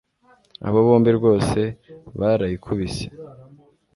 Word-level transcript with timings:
abo 0.67 0.79
bombi 0.87 1.09
rwose 1.17 1.59
barayikubise 2.19 3.05